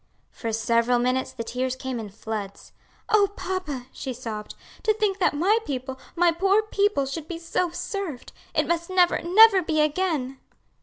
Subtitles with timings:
[0.31, 2.73] For several minutes the tears came in floods.
[3.09, 7.69] "Oh, papa," she sobbed, "to think that my people, my poor people, should be so
[7.69, 8.31] served.
[8.55, 10.39] It must never, never be again!"